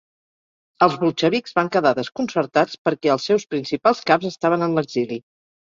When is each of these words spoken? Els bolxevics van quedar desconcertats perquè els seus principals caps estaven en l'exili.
Els 0.85 0.95
bolxevics 1.03 1.53
van 1.59 1.69
quedar 1.75 1.91
desconcertats 1.99 2.81
perquè 2.89 3.13
els 3.19 3.29
seus 3.31 3.47
principals 3.55 4.05
caps 4.11 4.33
estaven 4.35 4.71
en 4.71 4.77
l'exili. 4.81 5.23